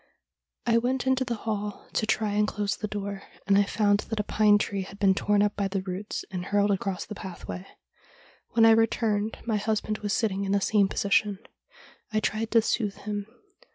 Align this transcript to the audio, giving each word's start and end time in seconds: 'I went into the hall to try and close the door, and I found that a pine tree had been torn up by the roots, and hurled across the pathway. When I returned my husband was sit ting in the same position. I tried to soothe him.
'I 0.65 0.79
went 0.79 1.05
into 1.05 1.23
the 1.23 1.35
hall 1.45 1.87
to 1.93 2.07
try 2.07 2.31
and 2.31 2.47
close 2.47 2.75
the 2.75 2.87
door, 2.87 3.21
and 3.45 3.55
I 3.55 3.65
found 3.65 3.99
that 4.09 4.19
a 4.19 4.23
pine 4.23 4.57
tree 4.57 4.81
had 4.81 4.97
been 4.97 5.13
torn 5.13 5.43
up 5.43 5.55
by 5.55 5.67
the 5.67 5.83
roots, 5.83 6.25
and 6.31 6.45
hurled 6.45 6.71
across 6.71 7.05
the 7.05 7.13
pathway. 7.13 7.67
When 8.53 8.65
I 8.65 8.71
returned 8.71 9.37
my 9.45 9.57
husband 9.57 9.99
was 9.99 10.11
sit 10.13 10.29
ting 10.29 10.43
in 10.43 10.53
the 10.53 10.59
same 10.59 10.87
position. 10.87 11.37
I 12.11 12.19
tried 12.19 12.49
to 12.49 12.63
soothe 12.63 12.95
him. 13.05 13.27